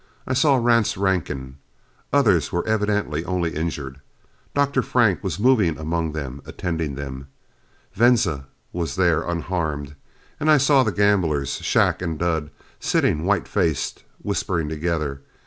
[0.25, 1.57] I saw Rance Rankin.
[2.11, 4.01] Others were evidently only injured.
[4.55, 4.81] Dr.
[4.81, 7.27] Frank was moving among them, attending them.
[7.93, 9.93] Venza was there, unharmed.
[10.39, 15.21] And I saw the gamblers, Shac and Dud, sitting white faced, whispering together.